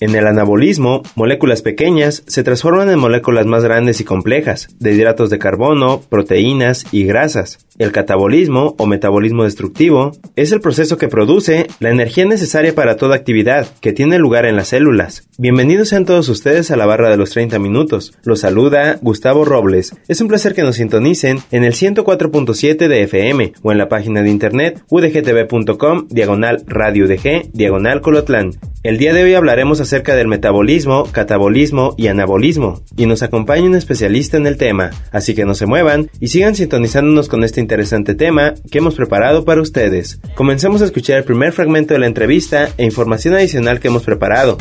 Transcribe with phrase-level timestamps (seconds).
[0.00, 5.28] En el anabolismo, moléculas pequeñas se transforman en moléculas más grandes y complejas, de hidratos
[5.28, 7.58] de carbono, proteínas y grasas.
[7.78, 13.14] El catabolismo o metabolismo destructivo es el proceso que produce la energía necesaria para toda
[13.14, 15.28] actividad que tiene lugar en las células.
[15.36, 18.14] Bienvenidos sean todos ustedes a la barra de los 30 minutos.
[18.22, 19.94] Los saluda Gustavo Robles.
[20.08, 24.22] Es un placer que nos sintonicen en el 104.7 de FM o en la página
[24.22, 28.52] de internet udgtv.com diagonal radio UDG diagonal colotlán.
[28.82, 33.74] El día de hoy hablaremos acerca del metabolismo, catabolismo y anabolismo, y nos acompaña un
[33.74, 38.14] especialista en el tema, así que no se muevan y sigan sintonizándonos con este interesante
[38.14, 40.18] tema que hemos preparado para ustedes.
[40.34, 44.56] Comencemos a escuchar el primer fragmento de la entrevista e información adicional que hemos preparado.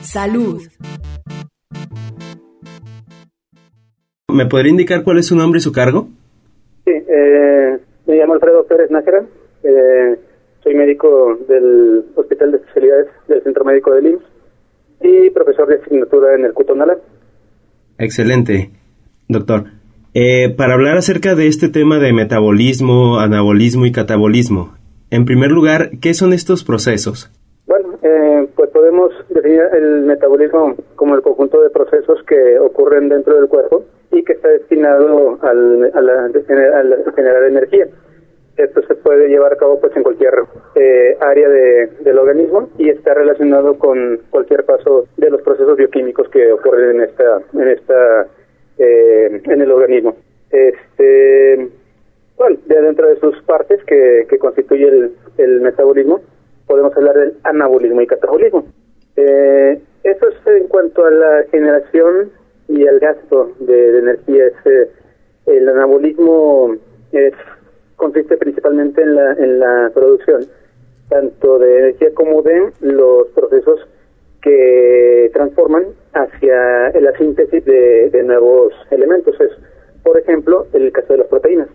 [0.00, 0.62] Salud.
[4.32, 6.08] ¿Me podría indicar cuál es su nombre y su cargo?
[6.86, 7.78] Sí, eh,
[8.10, 9.24] me llamo Alfredo Pérez Nájera,
[9.62, 10.18] eh,
[10.64, 14.24] soy médico del Hospital de Especialidades del Centro Médico de IMSS
[15.02, 16.98] y profesor de asignatura en el Cutonala.
[17.98, 18.70] Excelente,
[19.28, 19.64] doctor.
[20.12, 24.74] Eh, para hablar acerca de este tema de metabolismo, anabolismo y catabolismo,
[25.10, 27.30] en primer lugar, ¿qué son estos procesos?
[27.66, 33.36] Bueno, eh, pues podemos definir el metabolismo como el conjunto de procesos que ocurren dentro
[33.36, 36.28] del cuerpo y que está destinado al, a, la,
[37.14, 37.86] generar energía.
[38.56, 40.34] Esto se puede llevar a cabo pues en cualquier
[40.74, 46.28] eh, área de- del organismo y está relacionado con cualquier paso de los procesos bioquímicos
[46.28, 48.26] que ocurren en esta en esta
[48.78, 50.16] eh, en el organismo.
[50.50, 51.68] Este
[52.36, 56.20] bueno, de dentro de sus partes que, que constituye el, el metabolismo,
[56.66, 58.64] podemos hablar del anabolismo y catabolismo.
[59.16, 62.30] Eh, eso es en cuanto a la generación
[62.70, 64.46] y al gasto de, de energía.
[64.46, 64.90] Es, eh,
[65.46, 66.76] el anabolismo
[67.12, 67.34] es,
[67.96, 70.46] consiste principalmente en la, en la producción
[71.08, 73.80] tanto de energía como de los procesos
[74.42, 79.38] que transforman hacia la síntesis de, de nuevos elementos.
[79.40, 79.50] Es,
[80.02, 81.68] por ejemplo, el caso de las proteínas.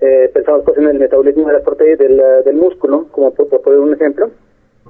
[0.00, 3.62] Eh, pensamos pues en el metabolismo de las proteínas del, del músculo, como por, por
[3.62, 4.30] poner un ejemplo,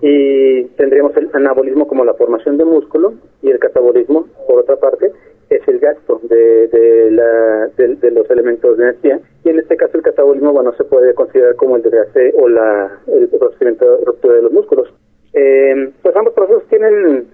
[0.00, 3.12] y tendríamos el anabolismo como la formación de músculo
[3.42, 5.12] y el catabolismo, por otra parte,
[5.56, 9.96] es el gasto de, de, la, de, los elementos de energía y en este caso
[9.96, 14.34] el catabolismo bueno se puede considerar como el desgaste o la el procedimiento de ruptura
[14.34, 14.92] de los músculos.
[15.34, 17.26] Eh, pues ambos procesos tienen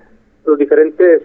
[0.45, 1.23] los diferentes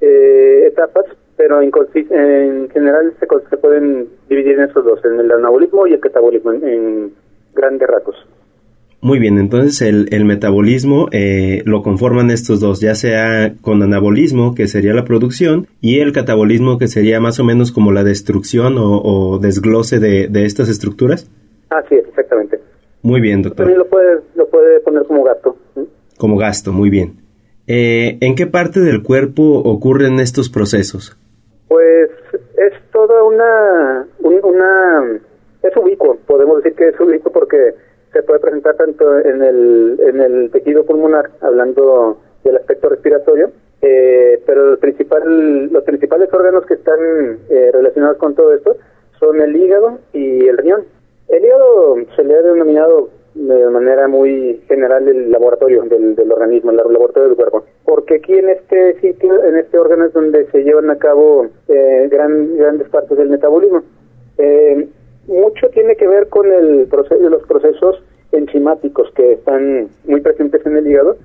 [0.00, 1.04] eh, etapas,
[1.36, 6.52] pero en, general se, pueden dividir en esos dos, en el anabolismo y el catabolismo,
[6.52, 7.12] en, en
[7.54, 8.16] grandes rasgos.
[9.02, 14.54] Muy bien, entonces el, el metabolismo eh, lo conforman estos dos, ya sea con anabolismo,
[14.54, 18.78] que sería la producción, y el catabolismo, que sería más o menos como la destrucción
[18.78, 21.30] o, o desglose de, de estas estructuras.
[21.70, 22.58] Así es, exactamente.
[23.02, 23.66] Muy bien, doctor.
[23.66, 25.56] También lo puede, lo puede poner como gasto.
[25.74, 25.82] ¿sí?
[26.18, 27.16] Como gasto, muy bien.
[27.68, 31.16] Eh, ¿En qué parte del cuerpo ocurren estos procesos?
[31.68, 35.20] Pues es toda una, un- una,
[35.62, 37.74] es ubicuo, podemos decir que es ubicuo porque
[38.16, 43.50] se puede presentar tanto en el, en el tejido pulmonar, hablando del aspecto respiratorio,
[43.82, 46.98] eh, pero el principal, los principales órganos que están
[47.50, 48.76] eh, relacionados con todo esto
[49.20, 50.84] son el hígado y el riñón.
[51.28, 56.70] El hígado se le ha denominado de manera muy general el laboratorio del, del organismo,
[56.70, 57.64] el laboratorio del cuerpo.
[57.84, 62.08] Porque aquí en este sitio, en este órgano es donde se llevan a cabo eh,
[62.10, 63.82] gran, grandes partes del metabolismo.
[64.38, 64.88] Eh,
[65.26, 68.02] mucho tiene que ver con el proceso, los procesos
[68.36, 71.16] enzimáticos que están muy presentes en el hígado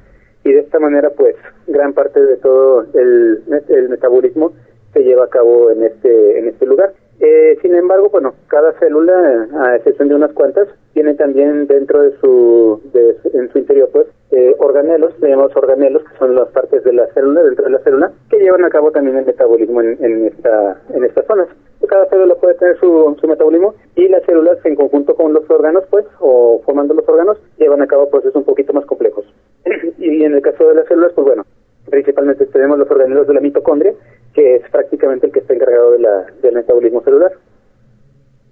[0.44, 1.36] y de esta manera pues
[1.68, 4.54] gran parte de todo el, el metabolismo
[4.94, 6.94] se lleva a cabo en este en este lugar.
[7.24, 12.18] Eh, sin embargo, bueno, cada célula, a excepción de unas cuantas, tiene también dentro de
[12.18, 16.84] su, de, en su interior, pues, eh, organelos, le llamamos organelos, que son las partes
[16.84, 20.04] de la célula, dentro de la célula, que llevan a cabo también el metabolismo en,
[20.04, 21.48] en, esta, en estas zonas.
[21.88, 25.84] Cada célula puede tener su, su metabolismo y las células, en conjunto con los órganos,
[25.90, 29.26] pues, o formando los órganos, llevan a cabo procesos un poquito más complejos.
[30.00, 31.46] y en el caso de las células, pues bueno,
[31.88, 33.94] principalmente tenemos los organelos de la mitocondria,
[34.34, 37.32] que es prácticamente el que está encargado de la, del metabolismo celular.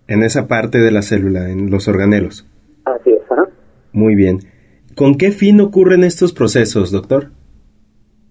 [0.07, 2.45] En esa parte de la célula, en los organelos.
[3.91, 4.39] Muy bien.
[4.95, 7.29] ¿Con qué fin ocurren estos procesos, doctor?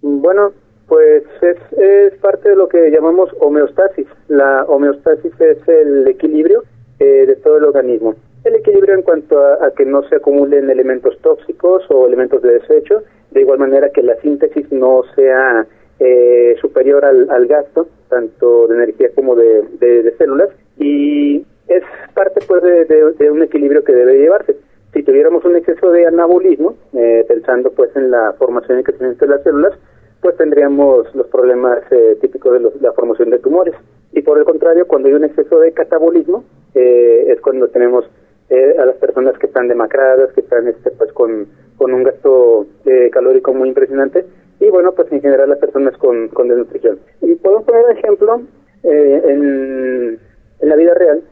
[0.02, 0.52] Bueno,
[0.86, 4.06] pues es, es parte de lo que llamamos homeostasis.
[4.28, 6.62] La homeostasis es el equilibrio
[6.98, 8.14] eh, de todo el organismo.
[8.44, 13.02] El equilibrio en cuanto a, que no se acumulen elementos tóxicos o elementos de desecho,
[13.30, 15.66] de igual manera que la síntesis no sea
[16.00, 21.82] eh, superior al, al, gasto, tanto de energía como de, de, células, y es
[22.14, 24.56] parte pues de, un equilibrio que debe llevarse.
[24.92, 29.32] Si tuviéramos un exceso de anabolismo, eh, pensando pues en la formación y crecimiento de
[29.32, 29.74] las células,
[30.20, 33.74] pues tendríamos los problemas eh, típicos de la formación de tumores.
[34.12, 36.44] Y por el contrario, cuando hay un exceso de catabolismo,
[36.74, 38.08] eh, es cuando tenemos
[38.50, 41.46] eh, a las personas que están demacradas, que están este, pues con,
[41.76, 42.66] con un gasto
[43.12, 44.24] calórico muy impresionante,
[44.60, 46.98] y bueno, pues en general las personas con, con desnutrición.
[47.20, 48.40] Y puedo poner un ejemplo
[48.82, 50.18] en,
[50.60, 51.22] en la vida real,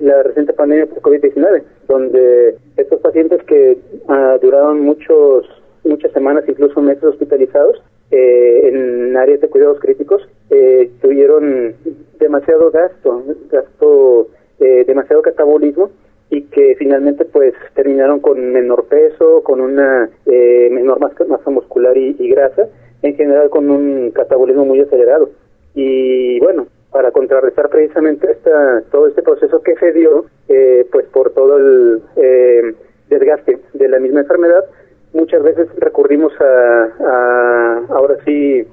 [0.00, 3.78] la reciente pandemia por COVID-19, donde estos pacientes que
[4.08, 5.46] uh, duraron muchos
[5.84, 11.74] muchas semanas, incluso meses hospitalizados eh, en áreas de cuidados críticos, eh, tuvieron
[12.18, 14.28] demasiado gasto, gasto,
[14.60, 15.90] eh, demasiado catabolismo
[16.30, 22.68] y que finalmente pues terminaron con menor peso, con una menor masa, muscular y, grasa,
[23.02, 25.30] en general con un catabolismo muy acelerado.
[25.74, 30.24] Y bueno, para contrarrestar precisamente esta, todo este proceso que se dio,
[30.90, 32.02] pues por todo el
[33.08, 34.64] desgaste de la misma enfermedad,
[35.12, 38.66] muchas veces recurrimos a, ahora sí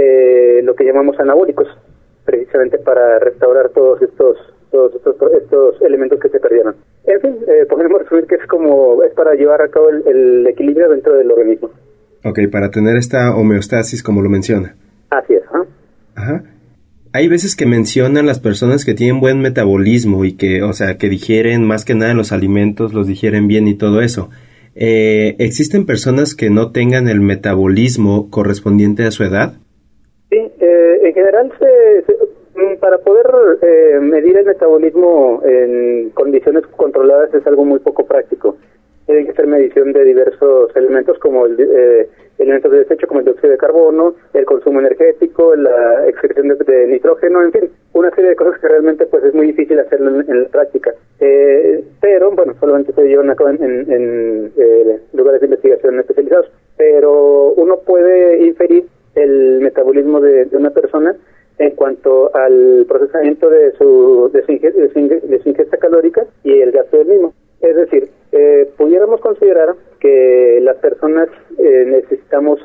[0.00, 1.68] eh, lo que llamamos anabólicos,
[2.24, 4.36] precisamente para restaurar todos estos
[4.70, 6.76] todos estos, elementos que se perdieron.
[7.04, 10.88] En fin, eh, podemos resumir que es como es para llevar a cabo el, equilibrio
[10.88, 11.70] dentro del organismo.
[12.24, 14.76] Ok, para tener esta homeostasis como lo menciona.
[15.10, 15.42] Así es.
[16.14, 16.44] Ajá.
[17.12, 21.08] Hay veces que mencionan las personas que tienen buen metabolismo y que, o sea, que
[21.08, 24.30] digieren más que nada los alimentos, los digieren bien y todo eso.
[24.76, 29.54] Eh, ¿existen personas que no tengan el metabolismo correspondiente a su edad?
[30.30, 31.52] Sí, eh, en general
[32.54, 33.26] mm, para poder
[33.62, 38.56] eh, medir el metabolismo en condiciones controladas es algo muy poco práctico
[39.10, 43.26] tiene que ser medición de diversos elementos como el, eh, elementos de desecho como el
[43.26, 48.36] dióxido de carbono, el consumo energético, la excreción de, nitrógeno, en fin, una serie de
[48.36, 50.94] cosas que realmente pues es muy difícil hacerlo en, la práctica.
[51.18, 56.50] Eh, pero bueno, solamente se llevan a cabo en, eh, lugares de investigación especializados.
[56.76, 58.84] Pero uno puede inferir
[59.14, 61.16] el metabolismo de, una persona
[61.58, 67.34] en cuanto al procesamiento de su, de su ingesta calórica y el gasto del mismo.
[67.60, 71.28] Es decir, eh, pudiéramos considerar que las personas
[71.58, 72.60] eh, necesitamos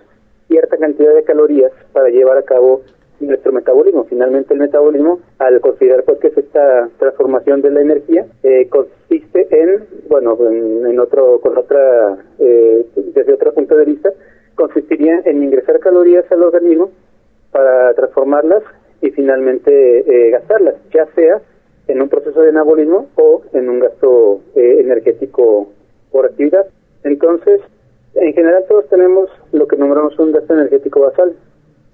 [0.48, 2.82] cierta cantidad de calorías para llevar a cabo
[3.20, 4.06] nuestro metabolismo.
[4.06, 9.86] Finalmente el metabolismo, al considerar pues que esta transformación de la energía eh, consiste en,
[10.08, 14.12] bueno, en, otro, con otra, desde otro punto de vista,
[14.56, 16.92] consistiría en ingresar calorías al organismo
[17.52, 18.63] para transformarlas
[19.02, 21.42] y finalmente gastarlas, ya sea
[21.88, 25.69] en un proceso de anabolismo o en un gasto eh, energético
[26.12, 26.68] por actividad.
[27.04, 27.62] Entonces,
[28.16, 31.36] en general todos tenemos lo que nombramos un gasto energético basal.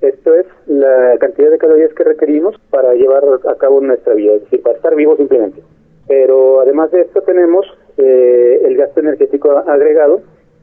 [0.01, 4.41] Esto es la cantidad de calorías que requerimos para llevar a cabo nuestra vida, es
[4.43, 5.61] decir, para estar vivos simplemente.
[6.07, 7.65] Pero además de esto tenemos
[7.97, 10.21] eh, el gasto energético agregado,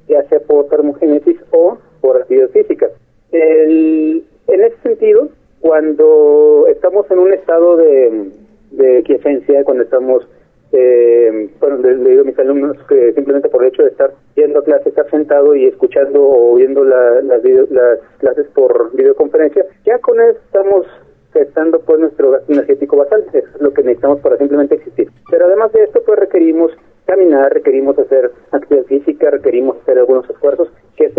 [0.08, 2.88] ya sea por termogénesis o por actividad física.
[3.32, 5.28] en ese sentido,
[5.60, 8.30] cuando estamos en un estado de
[8.70, 10.26] de quiesencia cuando estamos,
[10.72, 14.60] eh, bueno, le, digo a mis alumnos que simplemente por el hecho de estar yendo
[14.60, 20.20] a clase, estar sentado y escuchando o viendo las, las clases por videoconferencia, ya con
[20.20, 20.86] eso estamos
[21.32, 25.08] gestando pues nuestro gasto energético basal, es lo que necesitamos para simplemente existir.
[25.30, 26.72] Pero además de esto pues requerimos
[27.06, 30.68] caminar, requerimos hacer actividad física, requerimos hacer algunos esfuerzos,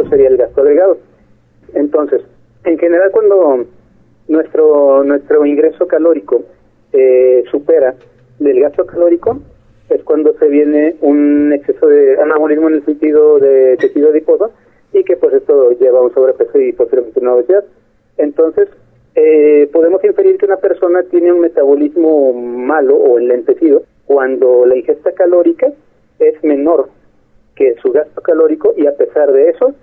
[0.07, 0.97] sería el gasto agregado.
[1.73, 2.21] Entonces,
[2.63, 3.65] en general cuando
[4.27, 6.43] nuestro nuestro ingreso calórico
[6.93, 7.95] eh, supera
[8.39, 9.39] del gasto calórico
[9.89, 14.51] es cuando se viene un exceso de anabolismo en el sentido de tejido adiposo
[14.93, 17.63] y que pues esto lleva a un sobrepeso y posteriormente una obesidad.
[18.17, 18.69] Entonces,
[19.15, 25.11] eh, podemos inferir que una persona tiene un metabolismo malo o enlentecido cuando la ingesta
[25.11, 25.71] calórica
[26.19, 26.89] es menor
[27.55, 29.73] que su gasto calórico y a pesar de eso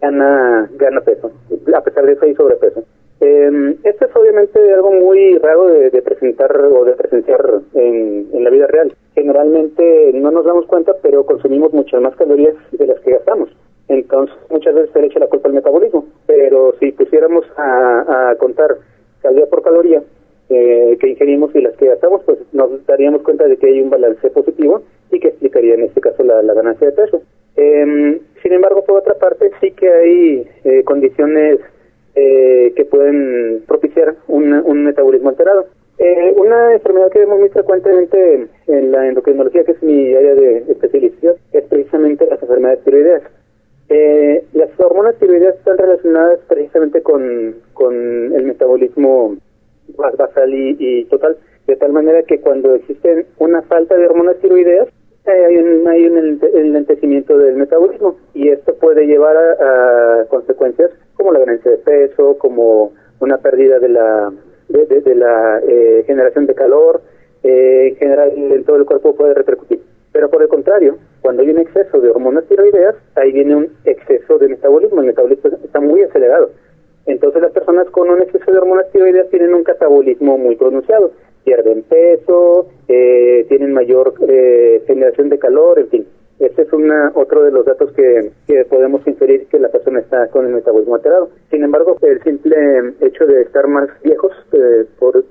[0.00, 1.30] gana, gana peso.
[1.74, 2.84] A pesar de eso hay sobrepeso.
[3.20, 7.40] Eh, esto es obviamente algo muy raro de, presentar o de presenciar
[7.74, 8.94] en, la vida real.
[9.14, 13.50] Generalmente no nos damos cuenta, pero consumimos muchas más calorías de las que gastamos.
[13.88, 16.06] Entonces, muchas veces se le echa la culpa al metabolismo.
[16.26, 18.76] Pero si pusiéramos a, contar
[19.22, 20.02] caloría por caloría
[20.48, 23.90] eh, que ingerimos y las que gastamos, pues nos daríamos cuenta de que hay un
[23.90, 27.22] balance positivo y que explicaría en este caso la, ganancia de peso.
[27.56, 31.60] Em, sin embargo, por otra parte, sí que hay eh, condiciones
[32.20, 35.66] eh, que pueden propiciar un, metabolismo alterado.
[35.98, 40.64] Eh, una enfermedad que vemos muy frecuentemente en la endocrinología, que es mi área de
[40.68, 43.22] especialización, es precisamente las enfermedades tiroideas.
[43.88, 47.94] Eh, las hormonas tiroideas están relacionadas precisamente con, con
[48.34, 49.36] el metabolismo
[49.96, 51.36] basal y, total,
[51.68, 54.88] de tal manera que cuando existe una falta de hormonas tiroideas,
[55.24, 58.17] hay un, hay un enlentecimiento del metabolismo y
[58.88, 64.32] puede llevar a, consecuencias como la ganancia de peso, como una pérdida de la
[64.70, 67.02] de, la eh, generación de calor,
[67.42, 69.82] eh, en general en todo el cuerpo puede repercutir.
[70.10, 74.38] Pero por el contrario, cuando hay un exceso de hormonas tiroideas, ahí viene un exceso
[74.38, 76.50] de metabolismo, el metabolismo está muy acelerado.
[77.04, 81.12] Entonces las personas con un exceso de hormonas tiroideas tienen un catabolismo muy pronunciado,
[81.44, 86.06] pierden peso, eh, tienen mayor eh, generación de calor, en fin.
[86.38, 88.30] Este es una, otro de los datos que,
[88.70, 91.30] podemos inferir que la persona está con el metabolismo alterado.
[91.50, 95.24] Sin embargo, el simple hecho de estar más viejos, eh, por,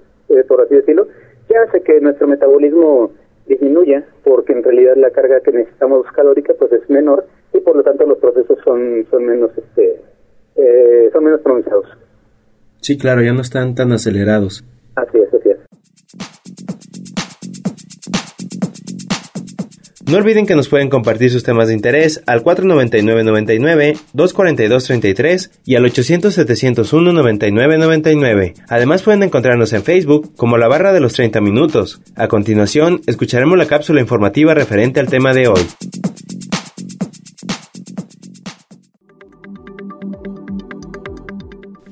[0.47, 1.07] por así decirlo,
[1.49, 3.11] ya hace que nuestro metabolismo
[3.47, 7.83] disminuya porque en realidad la carga que necesitamos calórica pues es menor y por lo
[7.83, 10.01] tanto los procesos son son menos este
[10.55, 11.85] eh, son menos pronunciados.
[12.81, 14.65] Sí claro ya no están tan acelerados.
[14.95, 15.26] Así es
[20.07, 25.83] No olviden que nos pueden compartir sus temas de interés al 499-99, 242-33 y al
[25.83, 28.53] 800-701-9999.
[28.69, 31.99] Además pueden encontrarnos en Facebook como la barra de los 30 minutos.
[32.15, 35.59] A continuación, escucharemos la cápsula informativa referente al tema de hoy.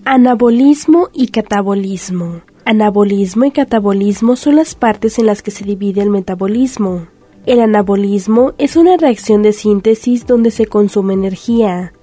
[0.06, 2.44] Anabolismo y catabolismo.
[2.64, 7.10] Anabolismo y catabolismo son las partes en las que se divide el metabolismo.
[7.46, 11.94] El anabolismo es una reacción de síntesis donde se consume energía.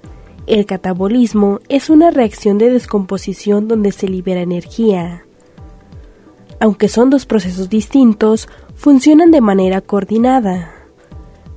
[0.47, 5.25] El catabolismo es una reacción de descomposición donde se libera energía.
[6.61, 10.82] Aunque son dos procesos distintos, funcionan de manera coordinada.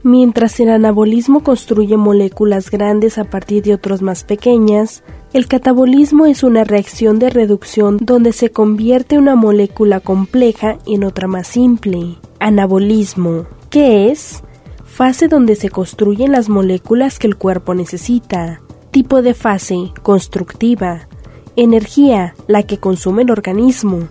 [0.07, 6.45] Mientras el anabolismo construye moléculas grandes a partir de otras más pequeñas, el catabolismo es
[6.45, 12.19] una reacción de reducción donde se convierte una molécula compleja en otra más simple.
[12.39, 14.45] Anabolismo ¿Qué es?
[14.85, 18.61] Fase donde se construyen las moléculas que el cuerpo necesita.
[18.93, 21.09] Tipo de fase, constructiva.
[21.57, 24.07] Energía, la que consume el organismo.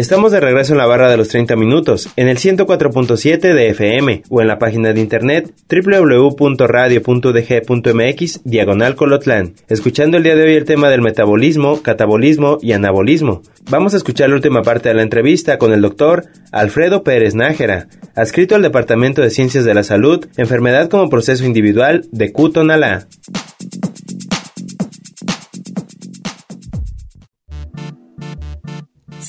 [0.00, 4.22] Estamos de regreso en la barra de los 30 minutos, en el 104.7 de FM
[4.30, 10.64] o en la página de internet www.radio.dg.mx diagonal colotlán, escuchando el día de hoy el
[10.64, 13.42] tema del metabolismo, catabolismo y anabolismo.
[13.68, 17.88] Vamos a escuchar la última parte de la entrevista con el doctor Alfredo Pérez Nájera,
[18.14, 23.06] adscrito al Departamento de Ciencias de la Salud, Enfermedad como Proceso Individual de Cutonalá.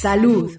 [0.02, 0.50] Salud.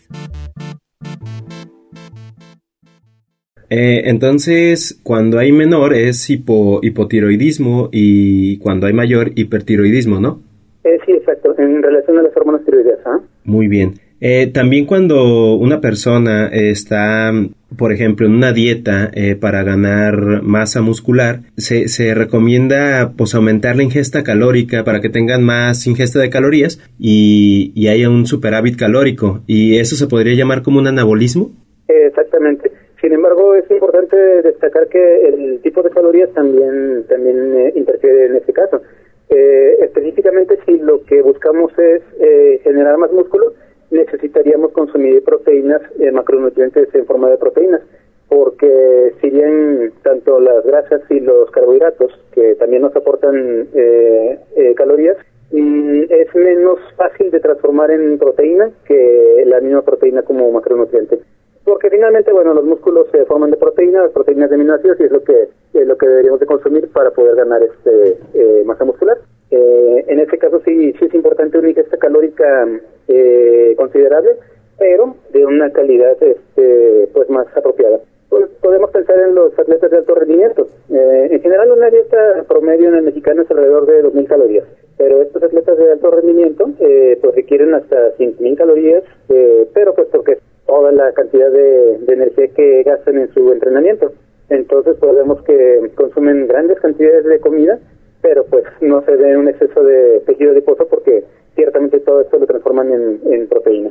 [3.71, 10.41] Eh, entonces, cuando hay menor es hipotiroidismo y cuando hay mayor hipertiroidismo, ¿no?
[10.85, 13.01] Eh, sí, exacto, en relación a las hormonas tiroideas.
[13.05, 13.19] ¿ah?
[13.43, 13.95] Muy bien.
[14.25, 17.33] Eh, también cuando una persona está
[17.77, 23.77] por ejemplo, en una dieta eh, para ganar masa muscular, se, se recomienda pues aumentar
[23.77, 28.79] la ingesta calórica para que tengan más ingesta de calorías y, y haya un superávit
[28.79, 29.41] calórico.
[29.47, 31.51] ¿Y eso se podría llamar como un anabolismo?
[31.89, 32.71] Exactamente.
[33.01, 38.37] Sin embargo, es importante destacar que el tipo de calorías también, también eh, interfiere en
[38.37, 38.81] este caso.
[39.29, 43.55] Eh, específicamente, si lo que buscamos es eh, generar más músculo,
[43.93, 47.83] necesitaríamos consumir proteínas, eh, macronutrientes en forma de proteínas,
[48.29, 54.75] porque si bien tanto las grasas y los carbohidratos, que también nos aportan eh, eh,
[54.75, 55.19] calorías,
[55.53, 61.19] mm, es menos fácil de transformar en proteína que la misma proteína como macronutriente.
[61.65, 65.23] Porque finalmente, bueno, los músculos se forman de proteínas, proteínas de aminoácidos y es lo
[65.23, 69.19] que es lo que deberíamos de consumir para poder ganar este eh, masa muscular.
[69.53, 72.67] Eh, en este caso sí, sí es importante una ingesta calórica
[73.07, 74.31] eh, considerable,
[74.79, 78.01] pero de una calidad este, pues más apropiada.
[78.31, 80.67] Pues podemos pensar en los atletas de alto rendimiento.
[80.91, 84.65] Eh, en general una dieta promedio en el mexicano es alrededor de 2.000 calorías,
[84.97, 90.09] pero estos atletas de alto rendimiento eh, pues requieren hasta 5.000 calorías, eh, pero pues
[90.11, 94.15] porque toda la cantidad de, de energía que gastan en su entrenamiento.
[94.49, 97.79] Entonces podemos que consumen grandes cantidades de comida
[98.23, 101.25] pero pues no se ve un exceso de tejido adiposo porque
[101.55, 103.91] ciertamente todo esto lo transforman en, en proteína.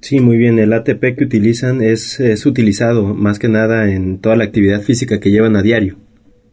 [0.00, 0.58] Sí, muy bien.
[0.58, 5.18] El ATP que utilizan es, es utilizado más que nada en toda la actividad física
[5.18, 5.96] que llevan a diario.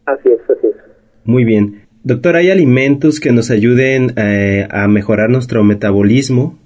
[0.06, 0.76] Así es, así es.
[1.24, 1.84] Muy bien.
[2.04, 6.58] Doctor, ¿hay alimentos que nos ayuden eh, a mejorar nuestro metabolismo?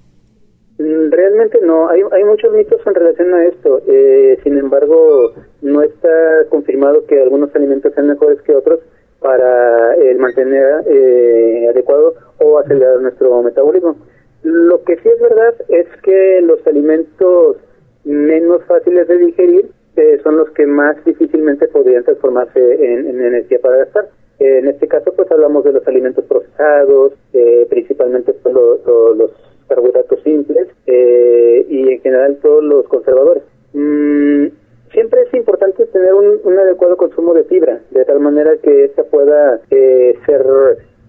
[0.78, 3.82] Mm, Realmente no, hay, hay muchos mitos en relación a esto.
[3.86, 6.08] Eh, sin embargo, no está
[6.48, 8.80] confirmado que algunos alimentos sean mejores que otros
[9.20, 13.96] para el mantener eh, adecuado o acelerar nuestro metabolismo.
[14.42, 17.56] Lo que sí es verdad es que los alimentos
[18.04, 23.58] menos fáciles de digerir eh, son los que más difícilmente podrían transformarse en, en energía
[23.60, 24.08] para gastar.
[24.38, 29.14] Eh, en este caso, pues hablamos de los alimentos procesados, eh, principalmente pues, lo- lo-
[29.14, 29.30] los
[29.68, 33.42] carbohidratos simples eh, y en general todos los conservadores.
[33.72, 34.46] Mm,
[34.92, 39.60] siempre es importante tener un, adecuado consumo de fibra, de tal manera que esta pueda
[39.70, 40.44] eh, ser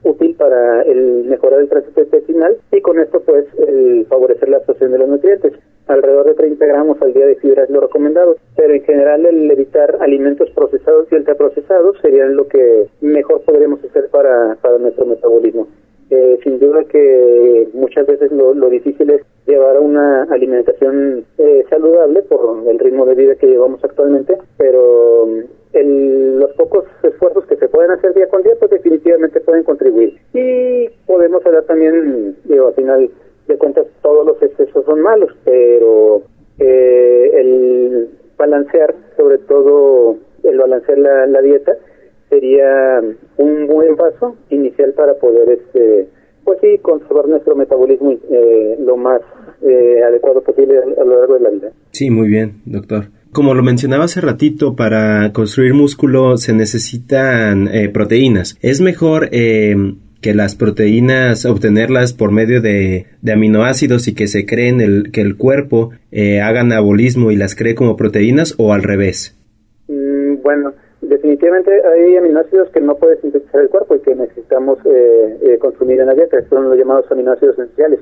[0.04, 4.92] útil para el mejorar el tránsito intestinal y con esto pues el favorecer la absorción
[4.92, 5.54] de los nutrientes.
[5.88, 9.50] Alrededor de 30 gramos al día de fibra es lo recomendado, pero en general el
[9.50, 15.68] evitar alimentos procesados y ultraprocesados serían lo que mejor podríamos hacer para, para nuestro metabolismo.
[16.12, 22.24] Eh, sin duda que muchas veces lo, lo difícil es llevar una alimentación eh, saludable
[22.24, 25.28] por el ritmo de vida que llevamos actualmente, pero
[25.74, 30.17] el- los pocos esfuerzos que se pueden hacer día con día, pues definitivamente pueden contribuir.
[30.34, 33.10] Y podemos hablar también, digo, al final
[33.48, 36.24] de cuentas, todos los excesos son malos, pero
[36.58, 41.76] eh, el balancear, sobre todo el balancear la, la dieta,
[42.30, 43.02] sería
[43.38, 46.08] un buen paso inicial para poder, este,
[46.43, 49.22] pues sí, conservar nuestro metabolismo eh, lo más
[49.63, 51.72] eh, adecuado posible a, a lo largo de la vida.
[52.00, 53.08] Sí, muy bien, doctor.
[53.34, 58.58] Como lo mencionaba hace ratito, para construir músculo se necesitan eh, proteínas.
[58.62, 59.76] ¿Es mejor eh,
[60.22, 65.36] que las proteínas obtenerlas por medio de, aminoácidos y que se creen el, que el
[65.36, 69.38] cuerpo eh, haga anabolismo y las cree como proteínas o al revés?
[69.90, 75.38] Mm, bueno, definitivamente hay aminoácidos que no puede sintetizar el cuerpo y que necesitamos eh,
[75.42, 78.00] eh, consumir en la dieta, son los llamados aminoácidos esenciales.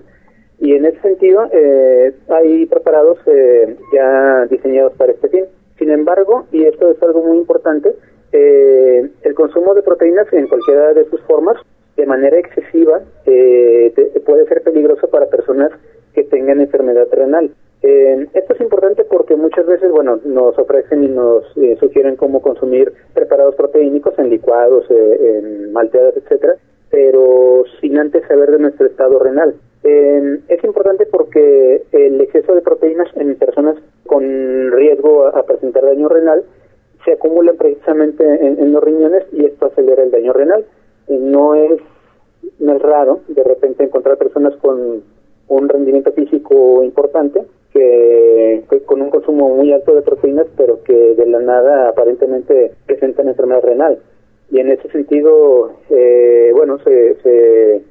[0.60, 5.46] Y en ese sentido, eh, hay preparados eh, ya diseñados para este fin.
[5.78, 7.94] Sin embargo, y esto es algo muy importante,
[8.32, 11.58] eh, el consumo de proteínas en cualquiera de sus formas,
[11.96, 15.72] de manera excesiva, eh, te- puede ser peligroso para personas
[16.14, 17.52] que tengan enfermedad renal.
[17.84, 22.42] Eh, esto es importante porque muchas veces, bueno, nos ofrecen y nos eh, sugieren cómo
[22.42, 26.54] consumir preparados proteínicos en licuados, en malteadas, etcétera,
[26.90, 29.54] pero sin antes saber de nuestro estado renal.
[29.84, 36.10] Eh, es importante porque el exceso de proteínas en personas con riesgo a, presentar daño
[36.10, 36.44] renal
[37.06, 40.66] se acumulan precisamente en, los riñones y esto acelera el daño renal.
[41.08, 41.80] No es
[42.60, 45.04] no es raro de repente encontrar personas con
[45.48, 51.16] un rendimiento físico importante que, que con un consumo muy alto de proteínas pero que
[51.16, 54.00] de la nada aparentemente presentan enfermedad renal
[54.52, 57.82] y en ese sentido eh, bueno se, se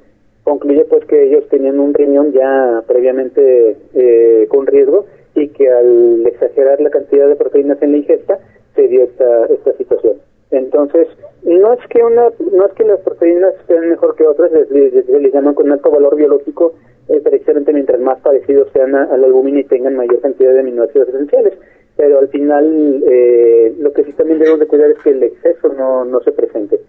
[0.47, 5.05] concluye pues que ellos tenían un riñón ya previamente eh, con riesgo
[5.35, 8.39] y que al exagerar la cantidad de proteínas en la ingesta
[8.73, 10.15] se dio esta, esta situación.
[10.51, 11.05] Entonces,
[11.43, 15.09] no es que una, no es que las proteínas sean mejor que otras, les, les-
[15.09, 16.73] les llaman con alto valor biológico,
[17.09, 21.09] eh, precisamente mientras más parecidos sean a, a la y tengan mayor cantidad de aminoácidos
[21.09, 21.53] esenciales.
[21.97, 25.67] pero al final eh, lo que sí también debemos de cuidar es que el exceso
[25.73, 26.79] no, no se presente.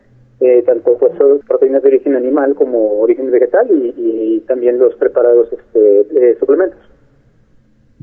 [0.40, 1.12] Eh, tanto pues,
[1.48, 6.78] proteínas de origen animal como origen vegetal y, también los preparados este, suplementos.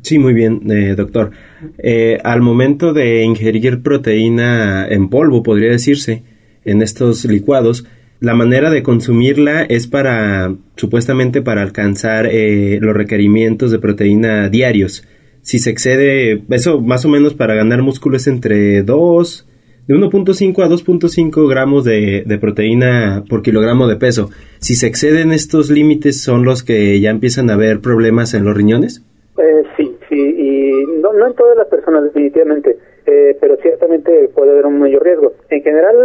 [0.01, 1.31] Sí, muy bien, eh, doctor.
[1.77, 6.23] Eh, al momento de ingerir proteína en polvo, podría decirse,
[6.65, 7.87] en estos licuados,
[8.19, 15.07] la manera de consumirla es para, supuestamente, para alcanzar los requerimientos de proteína diarios.
[15.41, 19.47] Si se excede, eso más o menos para ganar músculo es entre 2
[19.87, 24.29] de 1.5 a 2.5 gramos de, de, proteína por kilogramo de peso.
[24.59, 28.55] Si se exceden estos límites, ¿son los que ya empiezan a haber problemas en los
[28.55, 29.03] riñones?
[29.37, 34.51] Eh, sí, sí, y no, no en todas las personas definitivamente, eh, pero ciertamente puede
[34.51, 35.33] haber un mayor riesgo.
[35.49, 35.95] En general,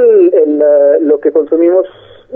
[1.00, 1.86] lo que consumimos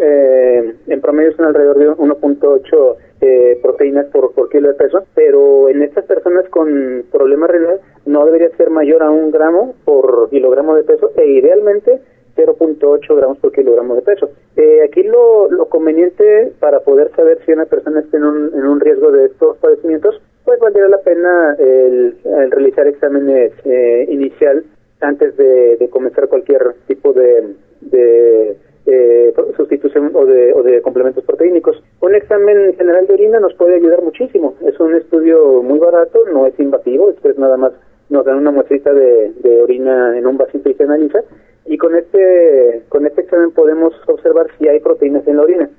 [0.00, 5.82] eh, en promedio son alrededor de 1.8 eh, proteínas por, kilo de peso, pero en
[5.82, 10.84] estas personas con problemas renales no debería ser mayor a un gramo por kilogramo de
[10.84, 12.00] peso e idealmente
[12.36, 14.30] 0.8 gramos por kilogramo de peso.
[14.56, 18.66] Eh, aquí lo, lo conveniente para poder saber si una persona está en un, en
[18.66, 22.16] un riesgo de estos padecimientos, pues valdría la pena el,
[22.50, 24.64] realizar exámenes eh, inicial
[25.00, 31.24] antes de, de comenzar cualquier tipo de, de eh, sustitución o de, o de complementos
[31.24, 31.82] proteínicos.
[32.00, 34.54] Un examen general de orina nos puede ayudar muchísimo.
[34.66, 37.72] Es un estudio muy barato, no es invasivo, es nada más
[38.10, 41.20] nos dan una muestrita de, de orina en un vasito y se analiza.
[41.66, 45.70] Y con este, con este examen podemos observar si hay proteínas en la orina.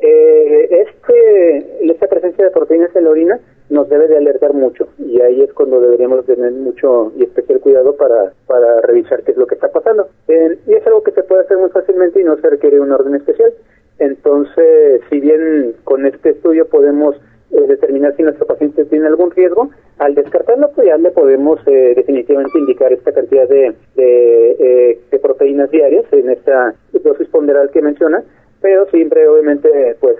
[0.00, 5.20] Eh, este, esta presencia de proteínas en la orina nos debe de alertar mucho y
[5.20, 9.46] ahí es cuando deberíamos tener mucho y especial cuidado para, para revisar qué es lo
[9.46, 10.08] que está pasando.
[10.28, 13.14] y es algo que se puede hacer muy fácilmente y no se requiere un orden
[13.14, 13.52] especial.
[13.98, 17.16] Entonces, si bien con este estudio podemos
[17.50, 21.94] eh, determinar si nuestro paciente tiene algún riesgo, al descartarlo, pues ya le podemos eh,
[21.94, 26.74] definitivamente indicar esta cantidad de, de, eh, de proteínas diarias en esta
[27.04, 28.22] dosis ponderal que menciona,
[28.60, 30.16] pero siempre obviamente pues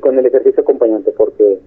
[0.00, 1.60] con el ejercicio acompañante, porque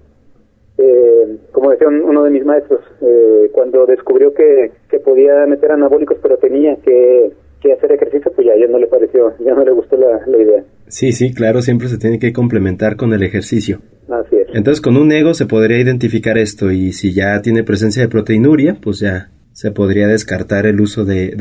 [0.82, 6.18] eh, como decía uno de mis maestros, eh, cuando descubrió que, que podía meter anabólicos
[6.22, 9.72] pero tenía que, que hacer ejercicio, pues ya, ya no le pareció, ya no le
[9.72, 10.64] gustó la, la idea.
[10.88, 13.80] Sí, sí, claro, siempre se tiene que complementar con el ejercicio.
[14.10, 14.48] Así es.
[14.54, 18.78] Entonces, con un ego se podría identificar esto y si ya tiene presencia de proteinuria,
[18.82, 21.32] pues ya se podría descartar el uso de,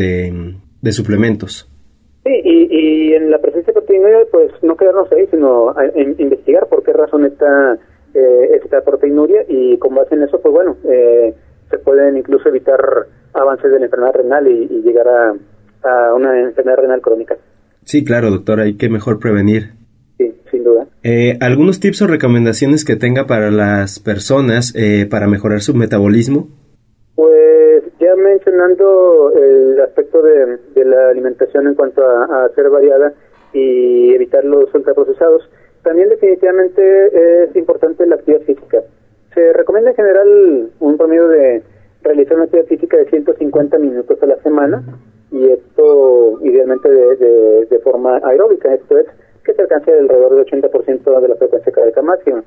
[0.82, 1.68] de, suplementos.
[2.24, 5.74] Sí, y, y, en la presencia de proteinuria, pues no quedarnos ahí, sino
[6.18, 7.78] investigar por qué razón está
[8.14, 11.34] eh, esta proteinuria y con base en eso, pues bueno, eh,
[11.70, 12.80] se pueden incluso evitar
[13.32, 15.34] avances de la enfermedad renal y, llegar a,
[15.82, 17.36] a, una enfermedad renal crónica.
[17.84, 19.72] Sí, claro, doctor, hay que mejor prevenir.
[20.18, 20.86] Sí, sin duda.
[21.02, 26.48] Eh, ¿Algunos tips o recomendaciones que tenga para las personas eh, para mejorar su metabolismo?
[27.14, 33.14] Pues ya mencionando el aspecto de, de la alimentación en cuanto a, a ser variada
[33.52, 35.48] y evitar los ultraprocesados,
[36.20, 38.82] definitivamente es importante la actividad física.
[39.34, 41.62] Se recomienda en general un promedio de
[42.02, 44.82] realizar una actividad física de 150 minutos a la semana
[45.30, 49.06] y esto idealmente de, de, forma aeróbica, esto es
[49.44, 52.44] que se alcance alrededor del 80% de la frecuencia cardíaca máxima.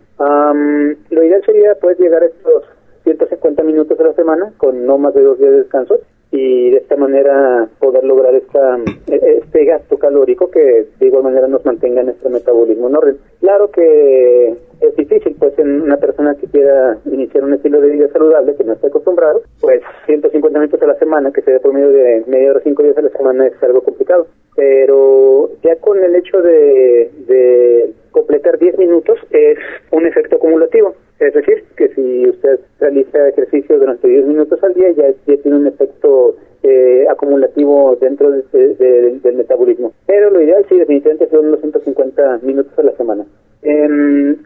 [1.09, 2.65] lo ideal sería pues llegar a estos
[3.03, 5.99] 150 minutos a la semana con no más de dos días de descanso
[6.33, 11.63] y de esta manera poder lograr esta, este gasto calórico que de igual manera nos
[11.63, 13.17] mantenga nuestro metabolismo en orden.
[13.43, 18.07] Claro que es difícil, pues en una persona que quiera iniciar un estilo de vida
[18.07, 21.91] saludable, que no está acostumbrado, pues 150 minutos a la semana, que sea por medio
[21.91, 24.27] de media hora, cinco días a la semana, es algo complicado.
[24.55, 29.57] Pero ya con el hecho de, de completar 10 minutos es
[29.91, 30.95] un efecto acumulativo.
[31.19, 35.67] Es decir, que si usted realiza ejercicio durante 10 minutos al día, ya, tiene un
[35.67, 39.93] efecto eh, acumulativo dentro del metabolismo.
[40.05, 43.25] Pero lo ideal, sí, definitivamente son los 150 minutos a la semana.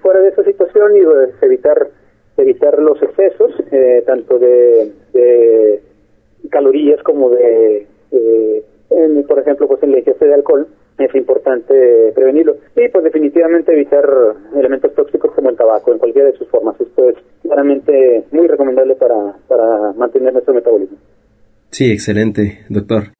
[0.01, 1.87] fuera de esa situación, y pues, evitar
[2.37, 4.91] evitar los excesos, eh, tanto de,
[6.51, 7.87] calorías como de,
[9.27, 12.57] por ejemplo, pues en la ingesta de alcohol, es importante prevenirlo.
[12.75, 14.05] Y pues definitivamente evitar
[14.55, 16.79] elementos tóxicos como el tabaco en cualquiera de sus formas.
[16.79, 20.97] Esto es claramente muy recomendable para, para mantener nuestro metabolismo.
[21.77, 23.13] Sí, excelente, doctor.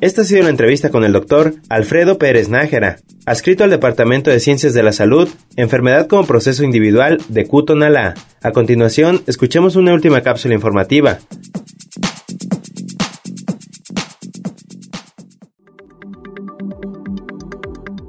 [0.00, 2.96] Esta ha sido la entrevista con el doctor Alfredo Pérez Nájera,
[3.26, 8.14] adscrito al Departamento de Ciencias de la Salud, Enfermedad como Proceso Individual de Cutonalá.
[8.42, 11.18] A continuación, escuchemos una última cápsula informativa.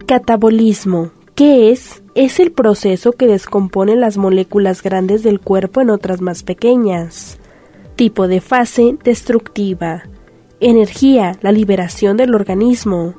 [0.08, 1.12] Catabolismo.
[1.36, 2.02] ¿Qué es?
[2.16, 7.40] Es el proceso que descompone las moléculas grandes del cuerpo en otras más pequeñas.
[7.98, 10.04] Tipo de fase destructiva.
[10.62, 13.16] Energía, la liberación del organismo.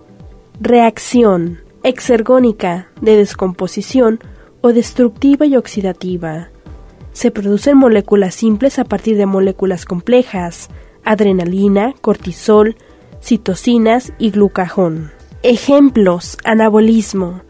[0.60, 4.18] Reacción, exergónica, de descomposición
[4.62, 6.48] o destructiva y oxidativa.
[7.12, 10.70] Se producen moléculas simples a partir de moléculas complejas,
[11.04, 12.76] adrenalina, cortisol,
[13.20, 15.10] citocinas y glucagón.
[15.42, 17.42] Ejemplos, anabolismo.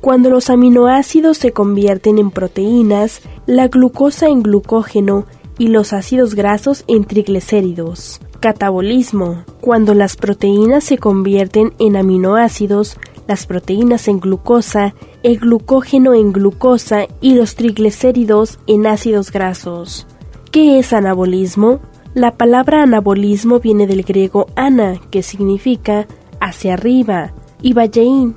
[0.00, 5.26] Cuando los aminoácidos se convierten en proteínas, la glucosa en glucógeno
[5.58, 8.20] y los ácidos grasos en triglicéridos.
[8.38, 9.44] Catabolismo.
[9.60, 17.06] Cuando las proteínas se convierten en aminoácidos, las proteínas en glucosa, el glucógeno en glucosa
[17.20, 20.06] y los triglicéridos en ácidos grasos.
[20.52, 21.80] ¿Qué es anabolismo?
[22.14, 26.06] La palabra anabolismo viene del griego ana, que significa
[26.40, 28.36] hacia arriba, y balleín,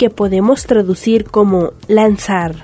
[0.00, 2.54] que podemos traducir como lanzar.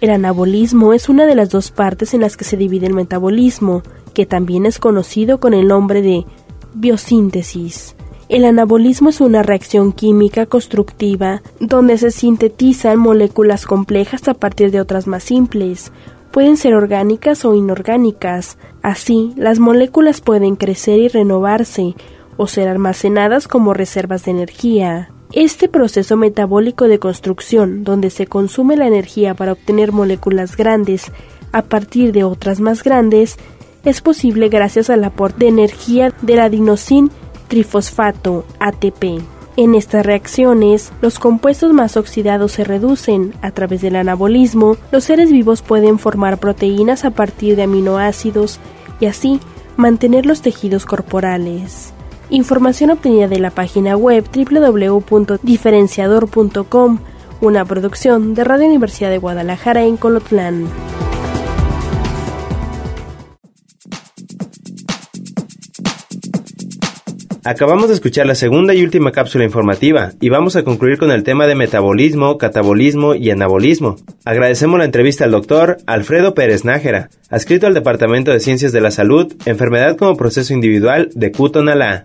[0.00, 3.82] El anabolismo es una de las dos partes en las que se divide el metabolismo,
[4.14, 6.24] que también es conocido con el nombre de
[6.74, 7.96] biosíntesis.
[8.28, 14.80] El anabolismo es una reacción química constructiva donde se sintetizan moléculas complejas a partir de
[14.80, 15.90] otras más simples.
[16.30, 18.58] Pueden ser orgánicas o inorgánicas.
[18.80, 21.96] Así, las moléculas pueden crecer y renovarse
[22.36, 25.10] o ser almacenadas como reservas de energía.
[25.32, 31.12] Este proceso metabólico de construcción, donde se consume la energía para obtener moléculas grandes
[31.52, 33.36] a partir de otras más grandes,
[33.84, 37.12] es posible gracias al aporte de energía del adenosin
[37.46, 39.22] trifosfato ATP.
[39.56, 43.32] En estas reacciones, los compuestos más oxidados se reducen.
[43.40, 48.58] A través del anabolismo, los seres vivos pueden formar proteínas a partir de aminoácidos
[48.98, 49.38] y así
[49.76, 51.92] mantener los tejidos corporales.
[52.30, 56.98] Información obtenida de la página web www.diferenciador.com,
[57.40, 60.68] una producción de Radio Universidad de Guadalajara en Colotlán.
[67.42, 71.24] Acabamos de escuchar la segunda y última cápsula informativa y vamos a concluir con el
[71.24, 73.96] tema de metabolismo, catabolismo y anabolismo.
[74.24, 78.92] Agradecemos la entrevista al doctor Alfredo Pérez Nájera, adscrito al Departamento de Ciencias de la
[78.92, 82.04] Salud, Enfermedad como Proceso Individual de Cutonalá.